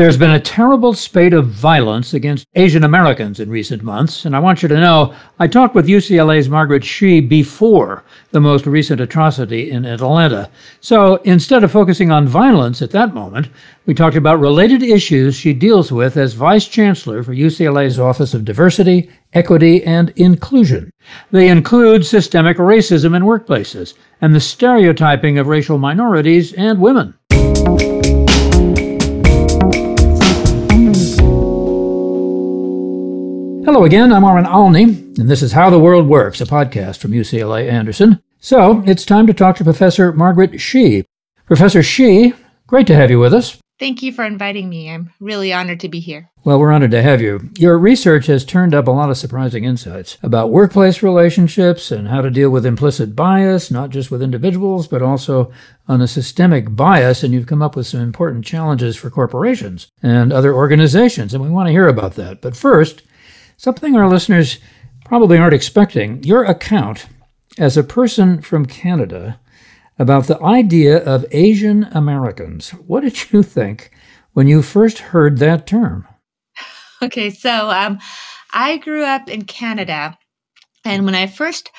[0.00, 4.38] There's been a terrible spate of violence against Asian Americans in recent months, and I
[4.38, 9.70] want you to know I talked with UCLA's Margaret Shih before the most recent atrocity
[9.70, 10.48] in Atlanta.
[10.80, 13.50] So instead of focusing on violence at that moment,
[13.84, 18.46] we talked about related issues she deals with as Vice Chancellor for UCLA's Office of
[18.46, 20.90] Diversity, Equity, and Inclusion.
[21.30, 23.92] They include systemic racism in workplaces
[24.22, 27.12] and the stereotyping of racial minorities and women.
[33.72, 37.12] Hello again, I'm Warren Olney, and this is How the World Works, a podcast from
[37.12, 38.20] UCLA Anderson.
[38.40, 41.04] So, it's time to talk to Professor Margaret Shih.
[41.46, 42.34] Professor Shih,
[42.66, 43.58] great to have you with us.
[43.78, 44.90] Thank you for inviting me.
[44.90, 46.32] I'm really honored to be here.
[46.42, 47.48] Well, we're honored to have you.
[47.58, 52.22] Your research has turned up a lot of surprising insights about workplace relationships and how
[52.22, 55.52] to deal with implicit bias, not just with individuals, but also
[55.86, 57.22] on a systemic bias.
[57.22, 61.50] And you've come up with some important challenges for corporations and other organizations, and we
[61.50, 62.40] want to hear about that.
[62.40, 63.02] But first,
[63.60, 64.58] Something our listeners
[65.04, 67.04] probably aren't expecting your account
[67.58, 69.38] as a person from Canada
[69.98, 72.70] about the idea of Asian Americans.
[72.70, 73.90] What did you think
[74.32, 76.08] when you first heard that term?
[77.02, 77.98] Okay, so um,
[78.54, 80.16] I grew up in Canada.
[80.86, 81.70] And when I first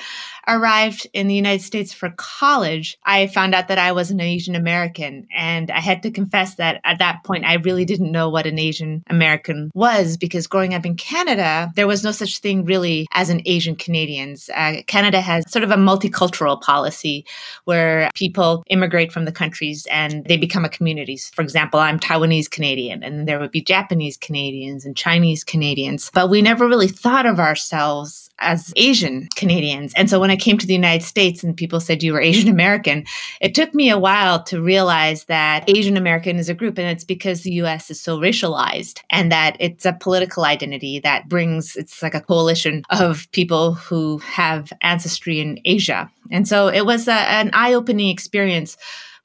[0.48, 4.54] arrived in the United States for college, I found out that I was an Asian
[4.54, 5.26] American.
[5.34, 8.58] And I had to confess that at that point, I really didn't know what an
[8.58, 13.30] Asian American was because growing up in Canada, there was no such thing really as
[13.30, 14.50] an Asian Canadians.
[14.54, 17.24] Uh, Canada has sort of a multicultural policy
[17.64, 21.16] where people immigrate from the countries and they become a community.
[21.16, 26.10] For example, I'm Taiwanese Canadian, and there would be Japanese Canadians and Chinese Canadians.
[26.12, 29.92] But we never really thought of ourselves as Asian Canadians.
[29.94, 32.48] And so when I came to the United States and people said you were Asian
[32.48, 33.04] American,
[33.40, 37.04] it took me a while to realize that Asian American is a group and it's
[37.04, 42.02] because the US is so racialized and that it's a political identity that brings it's
[42.02, 46.10] like a coalition of people who have ancestry in Asia.
[46.30, 48.76] And so it was a, an eye-opening experience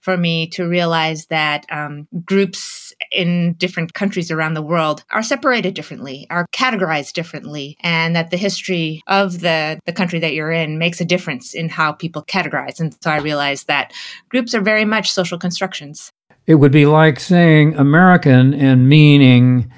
[0.07, 5.73] for me to realize that um, groups in different countries around the world are separated
[5.73, 10.77] differently, are categorized differently, and that the history of the, the country that you're in
[10.77, 12.79] makes a difference in how people categorize.
[12.79, 13.91] And so I realized that
[14.29, 16.09] groups are very much social constructions.
[16.45, 19.69] It would be like saying American and meaning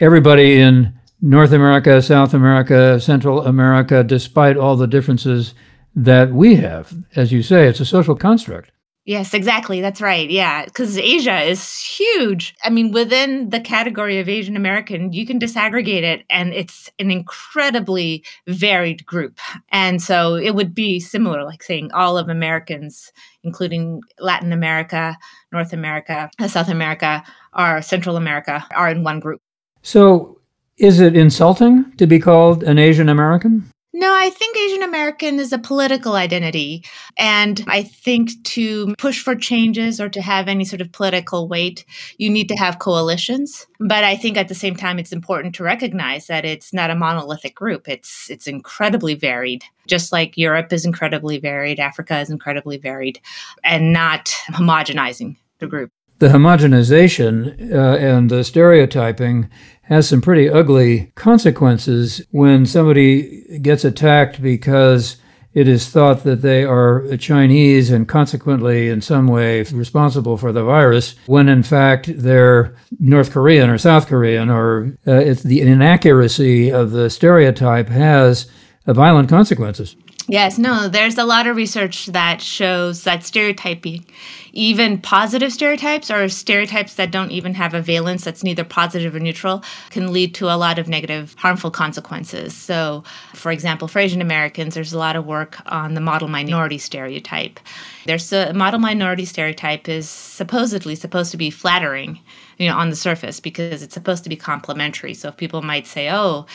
[0.00, 5.54] everybody in North America, South America, Central America, despite all the differences
[5.94, 6.92] that we have.
[7.14, 8.72] As you say, it's a social construct.
[9.06, 9.82] Yes, exactly.
[9.82, 10.30] That's right.
[10.30, 12.54] Yeah, because Asia is huge.
[12.64, 17.10] I mean, within the category of Asian American, you can disaggregate it, and it's an
[17.10, 19.38] incredibly varied group.
[19.68, 23.12] And so it would be similar, like saying all of Americans,
[23.42, 25.18] including Latin America,
[25.52, 27.22] North America, uh, South America,
[27.52, 29.42] or Central America, are in one group.
[29.82, 30.40] So
[30.78, 33.70] is it insulting to be called an Asian American?
[33.96, 36.84] No, I think Asian American is a political identity.
[37.16, 41.84] And I think to push for changes or to have any sort of political weight,
[42.18, 43.68] you need to have coalitions.
[43.78, 46.96] But I think at the same time, it's important to recognize that it's not a
[46.96, 47.88] monolithic group.
[47.88, 49.62] It's it's incredibly varied.
[49.86, 53.20] Just like Europe is incredibly varied, Africa is incredibly varied,
[53.62, 55.92] and not homogenizing the group.
[56.18, 59.50] The homogenization uh, and the stereotyping
[59.82, 65.16] has some pretty ugly consequences when somebody gets attacked because
[65.54, 70.64] it is thought that they are Chinese and consequently in some way responsible for the
[70.64, 76.90] virus, when in fact they're North Korean or South Korean, or uh, the inaccuracy of
[76.90, 78.50] the stereotype has
[78.86, 79.96] violent consequences.
[80.26, 84.06] Yes, no, there's a lot of research that shows that stereotyping,
[84.54, 89.20] even positive stereotypes or stereotypes that don't even have a valence that's neither positive or
[89.20, 92.56] neutral, can lead to a lot of negative, harmful consequences.
[92.56, 96.78] So, for example, for Asian Americans, there's a lot of work on the model minority
[96.78, 97.60] stereotype.
[98.06, 102.18] There's a model minority stereotype is supposedly supposed to be flattering,
[102.56, 105.12] you know, on the surface because it's supposed to be complimentary.
[105.12, 106.46] So if people might say, oh,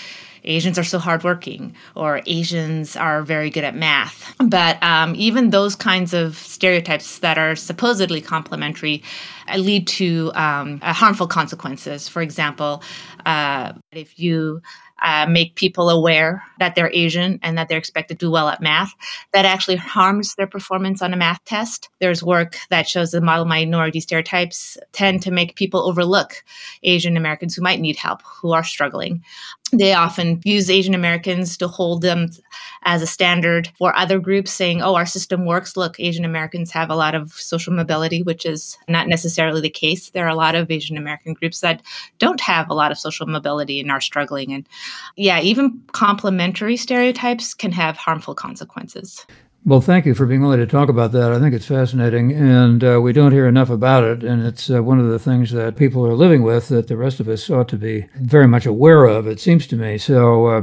[0.50, 4.34] Asians are so hardworking, or Asians are very good at math.
[4.44, 9.04] But um, even those kinds of stereotypes that are supposedly complimentary
[9.48, 12.10] uh, lead to um, uh, harmful consequences.
[12.10, 12.84] For example,
[13.26, 14.62] uh, if you
[15.02, 18.62] uh, make people aware that they're Asian and that they're expected to do well at
[18.62, 18.94] math.
[19.34, 21.90] That actually harms their performance on a math test.
[22.00, 26.44] There's work that shows the model minority stereotypes tend to make people overlook
[26.84, 29.24] Asian Americans who might need help, who are struggling.
[29.72, 32.30] They often use Asian Americans to hold them
[32.84, 35.78] as a standard for other groups, saying, oh, our system works.
[35.78, 40.10] Look, Asian Americans have a lot of social mobility, which is not necessarily the case.
[40.10, 41.82] There are a lot of Asian American groups that
[42.18, 44.54] don't have a lot of social mobility and are struggling.
[44.54, 44.68] And
[45.16, 49.26] yeah, even complementary stereotypes can have harmful consequences.
[49.66, 51.34] Well, thank you for being willing to talk about that.
[51.34, 54.24] I think it's fascinating, and uh, we don't hear enough about it.
[54.24, 57.20] And it's uh, one of the things that people are living with that the rest
[57.20, 59.98] of us ought to be very much aware of, it seems to me.
[59.98, 60.62] So uh,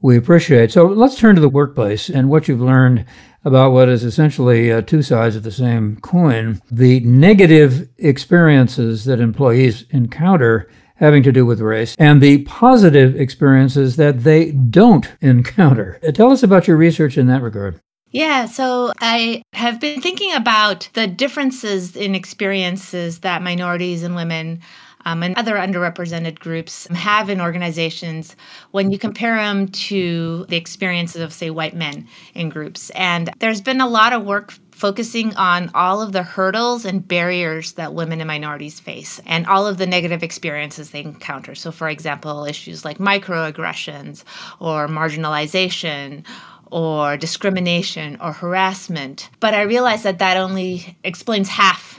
[0.00, 0.70] we appreciate.
[0.70, 3.04] So let's turn to the workplace and what you've learned
[3.44, 9.20] about what is essentially uh, two sides of the same coin the negative experiences that
[9.20, 16.00] employees encounter having to do with race and the positive experiences that they don't encounter.
[16.14, 17.80] Tell us about your research in that regard.
[18.10, 24.60] Yeah, so I have been thinking about the differences in experiences that minorities and women
[25.04, 28.34] um, and other underrepresented groups have in organizations
[28.70, 32.90] when you compare them to the experiences of, say, white men in groups.
[32.90, 37.72] And there's been a lot of work focusing on all of the hurdles and barriers
[37.72, 41.54] that women and minorities face and all of the negative experiences they encounter.
[41.54, 44.24] So, for example, issues like microaggressions
[44.60, 46.24] or marginalization
[46.70, 49.30] or discrimination or harassment.
[49.40, 51.97] But I realized that that only explains half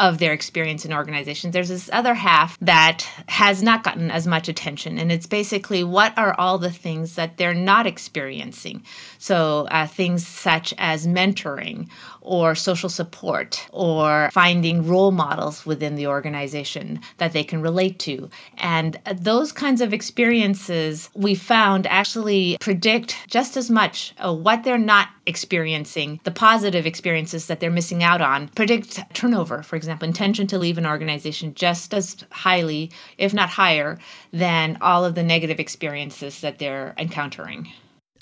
[0.00, 1.52] of their experience in organizations.
[1.52, 6.16] There's this other half that has not gotten as much attention, and it's basically what
[6.16, 8.82] are all the things that they're not experiencing.
[9.18, 11.88] So, uh, things such as mentoring
[12.22, 18.28] or social support or finding role models within the organization that they can relate to.
[18.58, 24.78] And those kinds of experiences we found actually predict just as much uh, what they're
[24.78, 30.46] not experiencing, the positive experiences that they're missing out on, predict turnover, for example, intention
[30.48, 33.98] to leave an organization just as highly, if not higher,
[34.32, 37.68] than all of the negative experiences that they're encountering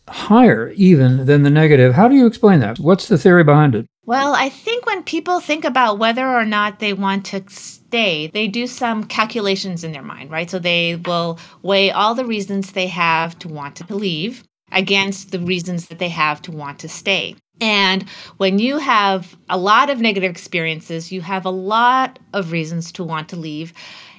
[0.09, 1.95] higher even than the negative.
[1.95, 2.79] How do you explain that?
[2.79, 3.87] What's the theory behind it?
[4.05, 8.49] Well, I think when people think about whether or not they want to stay, they
[8.49, 10.49] do some calculations in their mind, right?
[10.49, 15.41] So they will weigh all the reasons they have to want to leave against the
[15.41, 17.37] reasons that they have to want to stay.
[17.61, 22.93] And when you have a lot of negative experiences, you have a lot of reasons
[22.93, 23.73] to want to leave.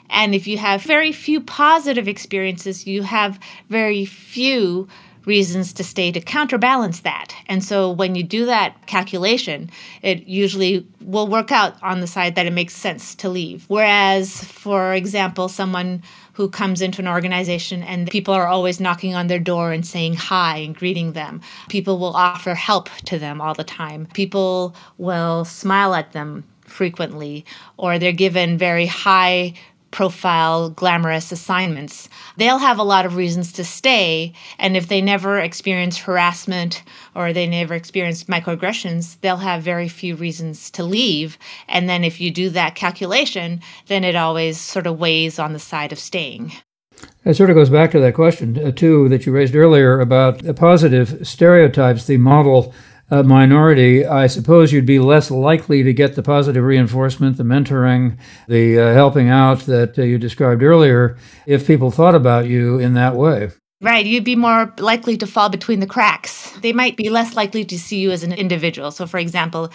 [0.10, 3.40] And if you have very few positive experiences, you have
[3.70, 4.88] very few
[5.26, 7.36] reasons to stay to counterbalance that.
[7.48, 9.70] And so when you do that calculation,
[10.02, 13.66] it usually will work out on the side that it makes sense to leave.
[13.68, 16.02] Whereas, for example, someone
[16.40, 20.14] who comes into an organization and people are always knocking on their door and saying
[20.14, 21.42] hi and greeting them.
[21.68, 24.08] People will offer help to them all the time.
[24.14, 27.44] People will smile at them frequently,
[27.76, 29.54] or they're given very high
[29.92, 32.10] profile, glamorous assignments.
[32.38, 34.34] They'll have a lot of reasons to stay.
[34.58, 36.84] And if they never experience harassment
[37.16, 41.38] or they never experience microaggressions, they'll have very few reasons to leave.
[41.68, 45.60] And then if you do that calculation, then it always sort of weighs on the
[45.60, 46.54] side of staying.
[47.26, 50.40] It sort of goes back to that question, uh, too, that you raised earlier about
[50.40, 52.74] the positive stereotypes, the model
[53.12, 58.18] a minority, I suppose you'd be less likely to get the positive reinforcement, the mentoring,
[58.48, 61.18] the uh, helping out that uh, you described earlier
[61.48, 63.50] if people thought about you in that way.
[63.82, 64.06] Right.
[64.06, 66.52] You'd be more likely to fall between the cracks.
[66.62, 68.92] They might be less likely to see you as an individual.
[68.92, 69.72] So, for example,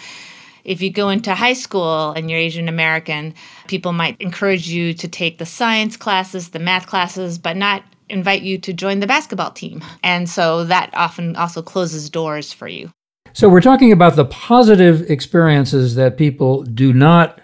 [0.63, 3.33] if you go into high school and you're Asian American,
[3.67, 8.43] people might encourage you to take the science classes, the math classes, but not invite
[8.43, 9.83] you to join the basketball team.
[10.03, 12.91] And so that often also closes doors for you.
[13.35, 17.41] So we're talking about the positive experiences that people do not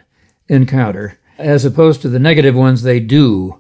[0.48, 3.60] encounter as opposed to the negative ones they do.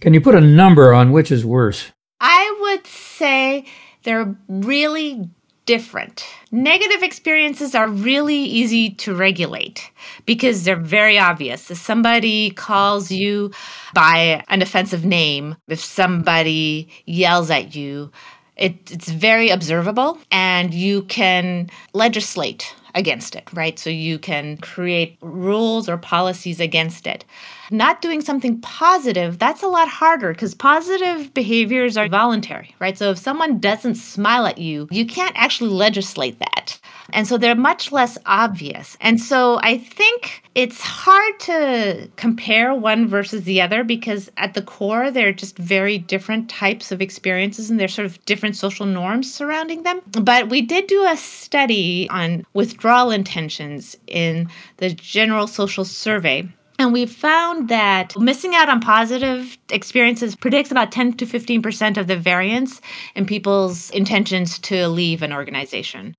[0.00, 1.92] Can you put a number on which is worse?
[2.20, 3.64] I would say
[4.02, 5.30] they're really
[5.66, 6.26] different.
[6.50, 9.88] Negative experiences are really easy to regulate
[10.26, 11.70] because they're very obvious.
[11.70, 13.52] If somebody calls you
[13.94, 18.10] by an offensive name, if somebody yells at you,
[18.58, 23.78] it, it's very observable, and you can legislate against it, right?
[23.78, 27.24] So you can create rules or policies against it.
[27.70, 32.96] Not doing something positive, that's a lot harder because positive behaviors are voluntary, right?
[32.96, 36.78] So if someone doesn't smile at you, you can't actually legislate that.
[37.12, 38.96] And so they're much less obvious.
[39.00, 44.62] And so I think it's hard to compare one versus the other because at the
[44.62, 49.32] core, they're just very different types of experiences and there's sort of different social norms
[49.32, 50.00] surrounding them.
[50.20, 54.48] But we did do a study on withdrawal intentions in
[54.78, 56.48] the General Social Survey
[56.78, 62.06] And we found that missing out on positive experiences predicts about 10 to 15% of
[62.06, 62.80] the variance
[63.16, 66.14] in people's intentions to leave an organization.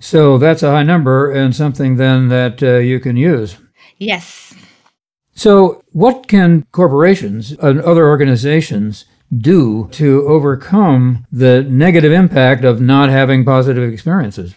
[0.00, 3.56] So that's a high number and something then that uh, you can use.
[3.98, 4.52] Yes.
[5.34, 13.08] So, what can corporations and other organizations do to overcome the negative impact of not
[13.08, 14.54] having positive experiences?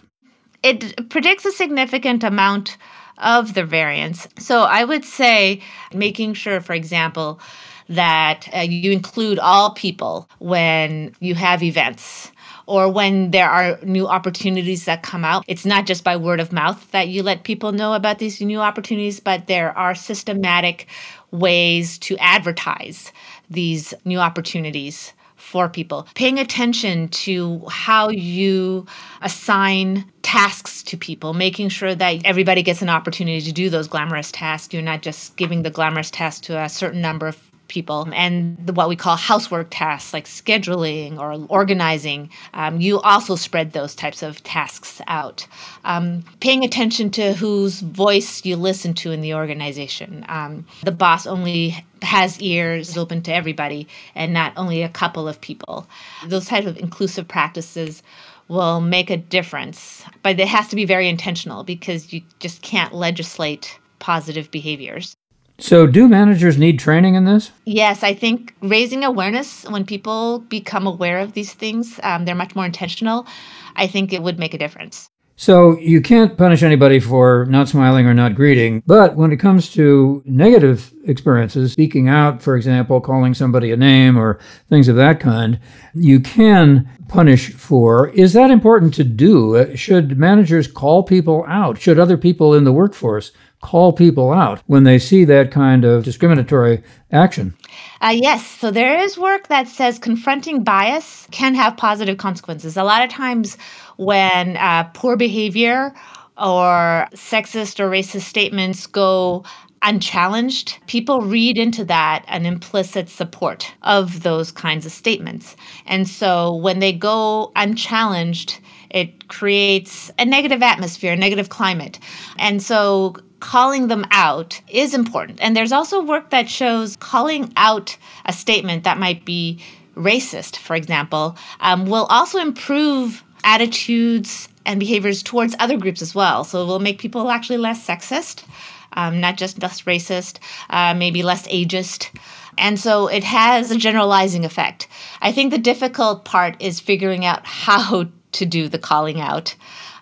[0.62, 2.76] It predicts a significant amount
[3.18, 4.28] of the variance.
[4.38, 5.60] So I would say
[5.92, 7.40] making sure, for example,
[7.88, 12.32] that uh, you include all people when you have events
[12.66, 15.44] or when there are new opportunities that come out.
[15.46, 18.60] It's not just by word of mouth that you let people know about these new
[18.60, 20.88] opportunities, but there are systematic
[21.30, 23.12] ways to advertise
[23.48, 25.12] these new opportunities
[25.46, 26.08] for people.
[26.16, 28.84] Paying attention to how you
[29.22, 34.32] assign tasks to people, making sure that everybody gets an opportunity to do those glamorous
[34.32, 34.74] tasks.
[34.74, 38.72] You're not just giving the glamorous task to a certain number of people and the,
[38.72, 44.22] what we call housework tasks like scheduling or organizing um, you also spread those types
[44.22, 45.46] of tasks out.
[45.84, 50.24] Um, paying attention to whose voice you listen to in the organization.
[50.28, 55.40] Um, the boss only has ears open to everybody and not only a couple of
[55.40, 55.86] people.
[56.26, 58.02] Those types of inclusive practices
[58.48, 62.94] will make a difference but it has to be very intentional because you just can't
[62.94, 65.16] legislate positive behaviors
[65.58, 67.50] so, do managers need training in this?
[67.64, 72.54] Yes, I think raising awareness when people become aware of these things, um, they're much
[72.54, 73.26] more intentional.
[73.74, 75.08] I think it would make a difference.
[75.38, 79.70] So, you can't punish anybody for not smiling or not greeting, but when it comes
[79.72, 85.20] to negative experiences, speaking out, for example, calling somebody a name or things of that
[85.20, 85.58] kind,
[85.94, 88.08] you can punish for.
[88.08, 89.74] Is that important to do?
[89.74, 91.78] Should managers call people out?
[91.78, 93.32] Should other people in the workforce
[93.62, 97.54] call people out when they see that kind of discriminatory action?
[98.00, 98.46] Uh, yes.
[98.46, 102.76] So there is work that says confronting bias can have positive consequences.
[102.76, 103.56] A lot of times
[103.96, 105.94] when uh, poor behavior
[106.36, 109.44] or sexist or racist statements go
[109.82, 115.56] unchallenged, people read into that an implicit support of those kinds of statements.
[115.86, 118.58] And so when they go unchallenged,
[118.90, 121.98] it creates a negative atmosphere, a negative climate.
[122.38, 125.40] And so calling them out is important.
[125.40, 129.60] And there's also work that shows calling out a statement that might be
[129.96, 136.44] racist, for example, um, will also improve attitudes and behaviors towards other groups as well.
[136.44, 138.44] So it will make people actually less sexist,
[138.92, 140.38] um, not just less racist,
[140.70, 142.10] uh, maybe less ageist.
[142.58, 144.88] And so it has a generalizing effect.
[145.20, 149.54] I think the difficult part is figuring out how to do the calling out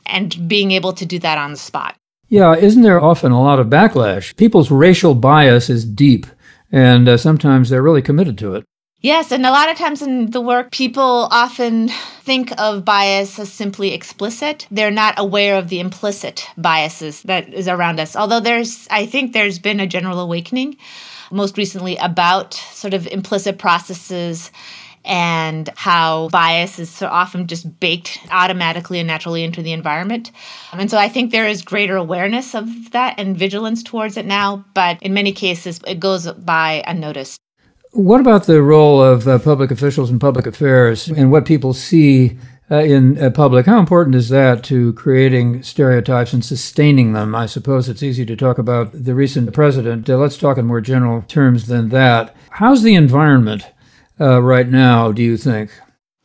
[0.06, 1.96] and being able to do that on the spot.
[2.34, 4.34] Yeah, isn't there often a lot of backlash?
[4.34, 6.26] People's racial bias is deep,
[6.72, 8.64] and uh, sometimes they're really committed to it.
[9.02, 11.90] Yes, and a lot of times in the work, people often
[12.22, 14.66] think of bias as simply explicit.
[14.68, 18.16] They're not aware of the implicit biases that is around us.
[18.16, 20.76] Although there's, I think there's been a general awakening
[21.30, 24.50] most recently about sort of implicit processes
[25.04, 30.30] and how bias is so often just baked automatically and naturally into the environment.
[30.73, 34.64] And so I think there is greater awareness of that and vigilance towards it now,
[34.75, 37.40] but in many cases it goes by unnoticed.
[37.92, 42.37] What about the role of uh, public officials in public affairs and what people see
[42.68, 43.66] uh, in uh, public?
[43.66, 47.37] How important is that to creating stereotypes and sustaining them?
[47.37, 50.11] I suppose it's easy to talk about the recent president.
[50.11, 52.34] Uh, let's talk in more general terms than that.
[52.50, 53.70] How's the environment
[54.21, 55.71] uh, right now, do you think?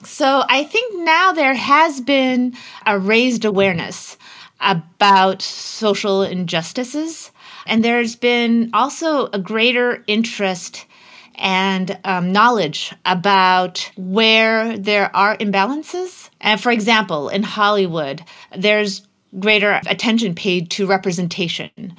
[0.03, 2.55] So I think now there has been
[2.85, 4.17] a raised awareness
[4.61, 7.31] about social injustices.
[7.65, 10.85] And there's been also a greater interest
[11.35, 16.29] and um, knowledge about where there are imbalances.
[16.41, 18.23] And for example, in Hollywood,
[18.55, 19.07] there's
[19.39, 21.95] greater attention paid to representation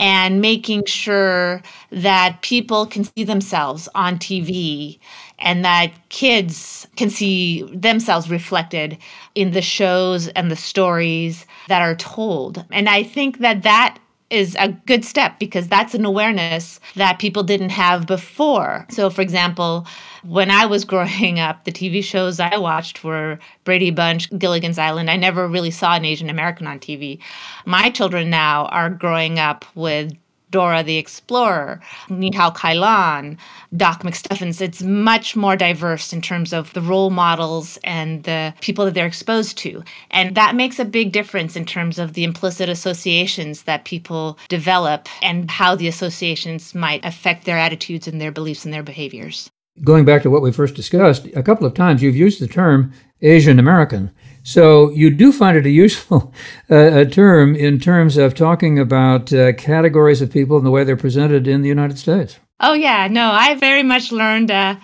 [0.00, 4.98] and making sure that people can see themselves on TV
[5.38, 8.96] and that kids can see themselves reflected
[9.34, 12.64] in the shows and the stories that are told.
[12.72, 13.98] And I think that that
[14.30, 18.86] is a good step because that's an awareness that people didn't have before.
[18.88, 19.86] So, for example,
[20.22, 25.10] when I was growing up, the TV shows I watched were Brady Bunch, Gilligan's Island.
[25.10, 27.18] I never really saw an Asian American on TV.
[27.64, 30.12] My children now are growing up with
[30.50, 33.38] Dora the Explorer, Ni Hao Kai-Lan,
[33.76, 34.60] Doc McStuffins.
[34.60, 39.06] It's much more diverse in terms of the role models and the people that they're
[39.06, 39.84] exposed to.
[40.10, 45.08] And that makes a big difference in terms of the implicit associations that people develop
[45.22, 49.50] and how the associations might affect their attitudes and their beliefs and their behaviors.
[49.82, 52.92] Going back to what we first discussed, a couple of times you've used the term
[53.22, 54.10] Asian American.
[54.42, 56.32] So you do find it a useful
[56.70, 60.96] uh, term in terms of talking about uh, categories of people and the way they're
[60.96, 62.38] presented in the United States.
[62.60, 64.50] Oh yeah, no, I very much learned.
[64.50, 64.76] Uh,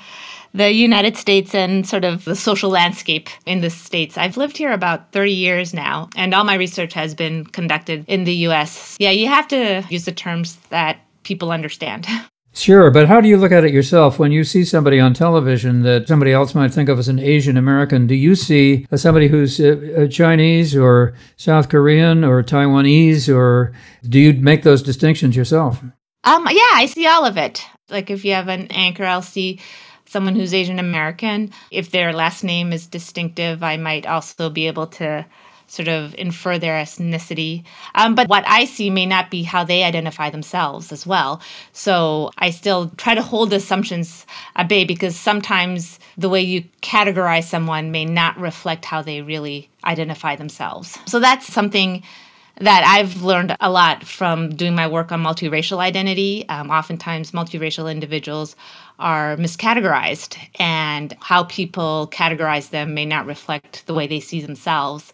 [0.55, 4.17] the United States and sort of the social landscape in the States.
[4.17, 8.25] I've lived here about 30 years now, and all my research has been conducted in
[8.25, 8.97] the US.
[8.99, 12.07] Yeah, you have to use the terms that people understand.
[12.57, 15.83] Sure, but how do you look at it yourself when you see somebody on television
[15.83, 18.07] that somebody else might think of as an Asian American?
[18.07, 23.75] Do you see somebody who's uh, Chinese or South Korean or Taiwanese, or
[24.09, 25.83] do you make those distinctions yourself?
[26.25, 27.63] Um, yeah, I see all of it.
[27.91, 29.61] Like if you have an anchor, I'll see
[30.07, 31.51] someone who's Asian American.
[31.71, 35.27] If their last name is distinctive, I might also be able to
[35.77, 37.65] sort of infer their ethnicity.
[37.95, 41.41] Um, but what I see may not be how they identify themselves as well.
[41.73, 47.45] So I still try to hold assumptions at bay because sometimes the way you categorize
[47.45, 50.99] someone may not reflect how they really identify themselves.
[51.07, 52.03] So that's something
[52.61, 56.49] that I've learned a lot from doing my work on multiracial identity.
[56.49, 58.57] Um, oftentimes, multiracial individuals
[58.99, 65.13] are miscategorized, and how people categorize them may not reflect the way they see themselves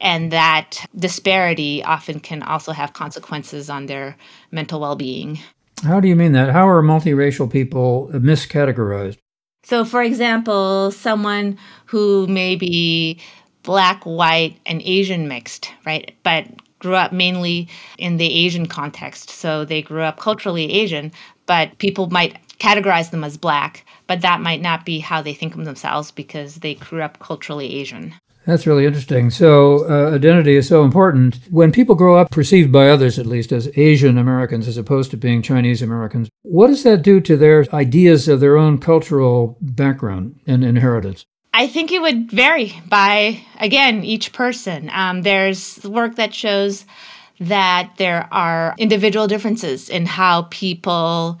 [0.00, 4.16] and that disparity often can also have consequences on their
[4.50, 5.38] mental well being.
[5.82, 6.50] How do you mean that?
[6.50, 9.18] How are multiracial people miscategorized?
[9.64, 13.20] So, for example, someone who may be
[13.62, 16.14] black, white, and Asian mixed, right?
[16.22, 16.46] But
[16.78, 19.30] grew up mainly in the Asian context.
[19.30, 21.12] So they grew up culturally Asian,
[21.46, 25.54] but people might categorize them as black, but that might not be how they think
[25.54, 28.14] of themselves because they grew up culturally Asian.
[28.48, 29.28] That's really interesting.
[29.28, 31.38] So, uh, identity is so important.
[31.50, 35.18] When people grow up, perceived by others at least, as Asian Americans as opposed to
[35.18, 40.40] being Chinese Americans, what does that do to their ideas of their own cultural background
[40.46, 41.26] and inheritance?
[41.52, 44.88] I think it would vary by, again, each person.
[44.94, 46.86] Um, there's work that shows
[47.40, 51.38] that there are individual differences in how people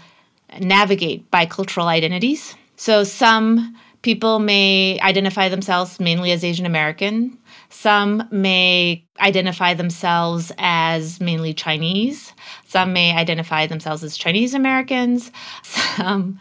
[0.60, 2.54] navigate bicultural identities.
[2.76, 7.36] So, some People may identify themselves mainly as Asian American.
[7.68, 12.32] Some may identify themselves as mainly Chinese.
[12.66, 15.32] Some may identify themselves as Chinese Americans.
[15.96, 16.38] Some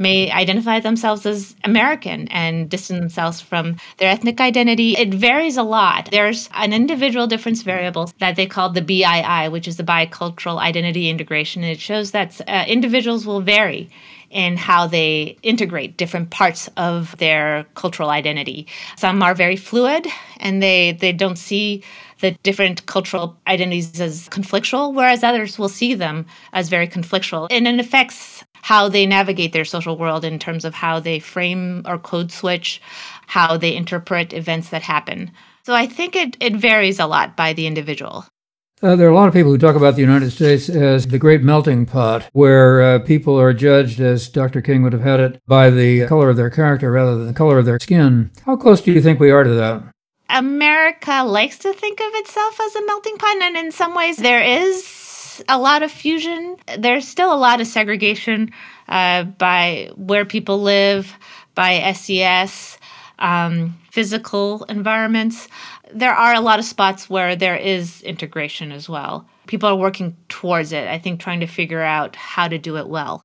[0.00, 4.96] may identify themselves as American and distance themselves from their ethnic identity.
[4.96, 6.08] It varies a lot.
[6.10, 11.10] There's an individual difference variable that they call the BII, which is the bicultural identity
[11.10, 11.62] integration.
[11.62, 13.90] it shows that uh, individuals will vary
[14.30, 18.66] in how they integrate different parts of their cultural identity.
[18.96, 20.06] Some are very fluid
[20.38, 21.82] and they, they don't see
[22.20, 27.48] the different cultural identities as conflictual, whereas others will see them as very conflictual.
[27.50, 31.82] And it affects how they navigate their social world in terms of how they frame
[31.86, 32.80] or code switch,
[33.26, 35.30] how they interpret events that happen.
[35.64, 38.26] So I think it, it varies a lot by the individual.
[38.82, 41.18] Uh, there are a lot of people who talk about the United States as the
[41.18, 44.62] great melting pot, where uh, people are judged, as Dr.
[44.62, 47.58] King would have had it, by the color of their character rather than the color
[47.58, 48.30] of their skin.
[48.46, 49.82] How close do you think we are to that?
[50.30, 54.42] America likes to think of itself as a melting pot, and in some ways, there
[54.42, 56.56] is a lot of fusion.
[56.78, 58.50] There's still a lot of segregation
[58.88, 61.12] uh, by where people live,
[61.54, 62.78] by SES,
[63.18, 65.48] um, physical environments
[65.94, 69.28] there are a lot of spots where there is integration as well.
[69.46, 72.88] People are working towards it, I think, trying to figure out how to do it
[72.88, 73.22] well.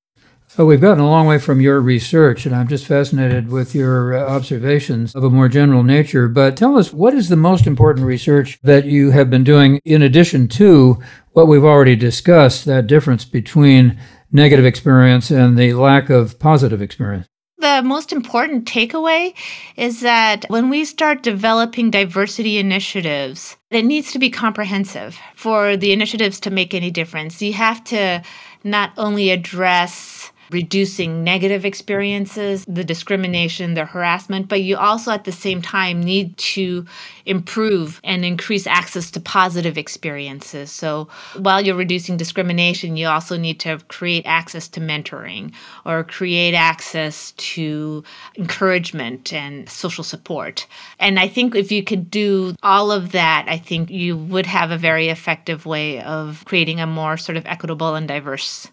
[0.48, 4.14] So we've gotten a long way from your research, and I'm just fascinated with your
[4.16, 6.30] uh, observations of a more general nature.
[6.30, 10.02] But tell us, what is the most important research that you have been doing in
[10.02, 10.98] addition to
[11.34, 14.00] what we've already discussed, that difference between
[14.32, 17.28] negative experience and the lack of positive experience?
[17.66, 19.34] The most important takeaway
[19.76, 25.92] is that when we start developing diversity initiatives, it needs to be comprehensive for the
[25.92, 27.42] initiatives to make any difference.
[27.42, 28.22] You have to
[28.64, 35.32] not only address reducing negative experiences, the discrimination, the harassment, but you also at the
[35.32, 36.86] same time need to
[37.26, 40.72] improve and increase access to positive experiences.
[40.72, 45.54] So while you're reducing discrimination, you also need to create access to mentoring
[45.86, 48.04] or create access to
[48.38, 50.68] encouragement and social support.
[51.00, 54.72] And I think if you could do all of that, I think you would have
[54.72, 58.68] a very effective way of creating a more sort of equitable and diverse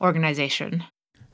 [0.00, 0.84] organization.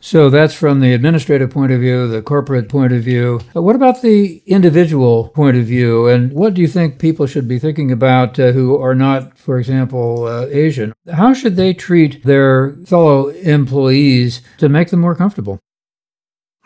[0.04, 3.40] So that's from the administrative point of view, the corporate point of view.
[3.54, 6.08] What about the individual point of view?
[6.08, 9.58] And what do you think people should be thinking about uh, who are not, for
[9.58, 10.92] example, uh, Asian?
[11.10, 15.58] How should they treat their fellow employees to make them more comfortable?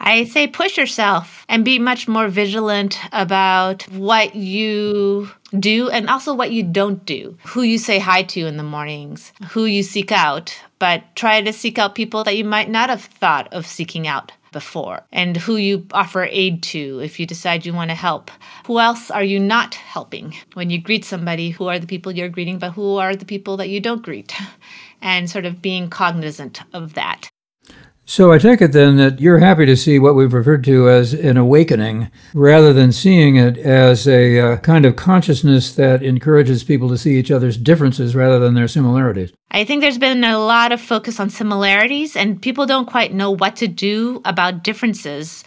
[0.01, 6.35] I say push yourself and be much more vigilant about what you do and also
[6.35, 7.37] what you don't do.
[7.47, 11.53] Who you say hi to in the mornings, who you seek out, but try to
[11.53, 15.57] seek out people that you might not have thought of seeking out before and who
[15.57, 18.31] you offer aid to if you decide you want to help.
[18.67, 20.35] Who else are you not helping?
[20.55, 23.57] When you greet somebody, who are the people you're greeting, but who are the people
[23.59, 24.35] that you don't greet?
[25.01, 27.31] And sort of being cognizant of that.
[28.11, 31.13] So I take it then that you're happy to see what we've referred to as
[31.13, 36.89] an awakening rather than seeing it as a uh, kind of consciousness that encourages people
[36.89, 39.35] to see each other's differences rather than their similarities.
[39.51, 43.31] I think there's been a lot of focus on similarities, and people don't quite know
[43.31, 45.45] what to do about differences.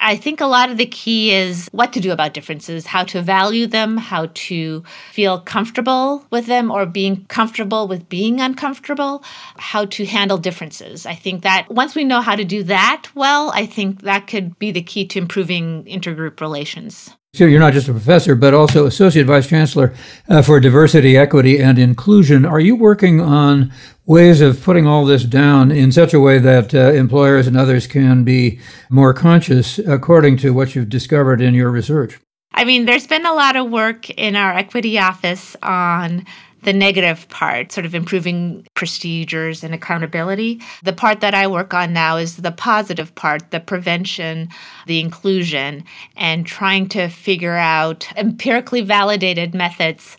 [0.00, 3.22] I think a lot of the key is what to do about differences, how to
[3.22, 9.24] value them, how to feel comfortable with them or being comfortable with being uncomfortable,
[9.56, 11.06] how to handle differences.
[11.06, 14.58] I think that once we know how to do that well, I think that could
[14.58, 17.10] be the key to improving intergroup relations.
[17.34, 19.92] So you're not just a professor, but also associate vice chancellor
[20.28, 22.44] uh, for diversity, equity, and inclusion.
[22.44, 23.72] Are you working on
[24.06, 27.88] ways of putting all this down in such a way that uh, employers and others
[27.88, 32.20] can be more conscious, according to what you've discovered in your research?
[32.52, 36.24] I mean, there's been a lot of work in our equity office on
[36.64, 40.60] the negative part, sort of improving procedures and accountability.
[40.82, 44.48] The part that I work on now is the positive part, the prevention,
[44.86, 45.84] the inclusion,
[46.16, 50.16] and trying to figure out empirically validated methods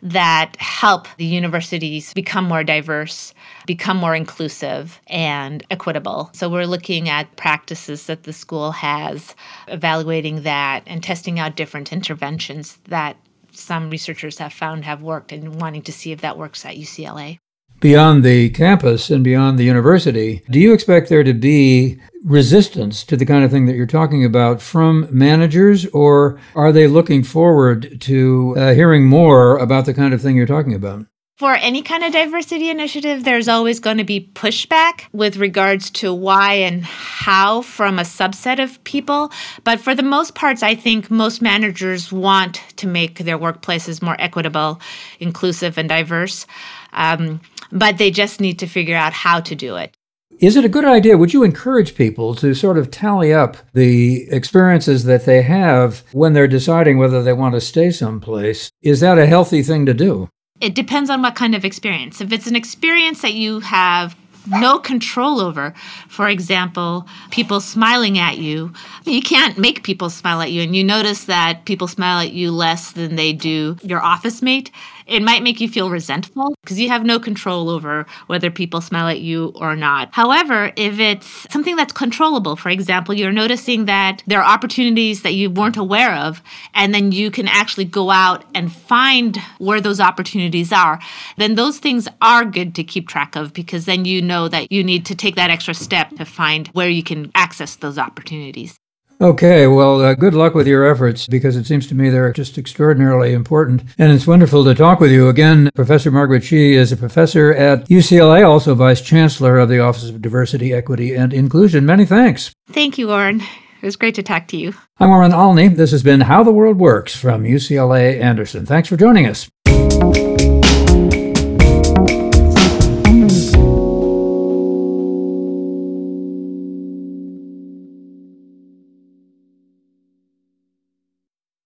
[0.00, 3.34] that help the universities become more diverse,
[3.66, 6.30] become more inclusive and equitable.
[6.32, 9.34] So we're looking at practices that the school has,
[9.66, 13.16] evaluating that, and testing out different interventions that
[13.58, 17.38] some researchers have found have worked and wanting to see if that works at UCLA.
[17.80, 23.16] Beyond the campus and beyond the university, do you expect there to be resistance to
[23.16, 28.00] the kind of thing that you're talking about from managers, or are they looking forward
[28.00, 31.06] to uh, hearing more about the kind of thing you're talking about?
[31.38, 36.12] For any kind of diversity initiative, there's always going to be pushback with regards to
[36.12, 39.30] why and how from a subset of people.
[39.62, 44.16] But for the most parts, I think most managers want to make their workplaces more
[44.18, 44.80] equitable,
[45.20, 46.44] inclusive, and diverse.
[46.92, 49.96] Um, but they just need to figure out how to do it.
[50.40, 51.18] Is it a good idea?
[51.18, 56.32] Would you encourage people to sort of tally up the experiences that they have when
[56.32, 58.72] they're deciding whether they want to stay someplace?
[58.82, 60.28] Is that a healthy thing to do?
[60.60, 62.20] It depends on what kind of experience.
[62.20, 64.16] If it's an experience that you have
[64.46, 65.74] no control over,
[66.08, 68.72] for example, people smiling at you,
[69.04, 70.62] you can't make people smile at you.
[70.62, 74.70] And you notice that people smile at you less than they do your office mate
[75.08, 79.08] it might make you feel resentful because you have no control over whether people smile
[79.08, 80.10] at you or not.
[80.12, 85.32] However, if it's something that's controllable, for example, you're noticing that there are opportunities that
[85.32, 86.42] you weren't aware of,
[86.74, 91.00] and then you can actually go out and find where those opportunities are,
[91.36, 94.84] then those things are good to keep track of because then you know that you
[94.84, 98.78] need to take that extra step to find where you can access those opportunities.
[99.20, 102.56] Okay, well, uh, good luck with your efforts because it seems to me they're just
[102.56, 103.82] extraordinarily important.
[103.98, 105.70] And it's wonderful to talk with you again.
[105.74, 110.22] Professor Margaret Shih is a professor at UCLA, also vice chancellor of the Office of
[110.22, 111.84] Diversity, Equity, and Inclusion.
[111.84, 112.52] Many thanks.
[112.70, 113.40] Thank you, Warren.
[113.40, 114.74] It was great to talk to you.
[115.00, 115.66] I'm Warren Olney.
[115.66, 118.66] This has been How the World Works from UCLA Anderson.
[118.66, 119.48] Thanks for joining us.